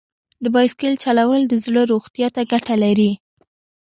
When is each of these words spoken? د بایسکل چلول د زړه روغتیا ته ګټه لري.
د 0.43 0.45
بایسکل 0.53 0.93
چلول 1.03 1.41
د 1.47 1.53
زړه 1.65 1.81
روغتیا 1.91 2.27
ته 2.35 2.41
ګټه 2.51 2.75
لري. 2.83 3.11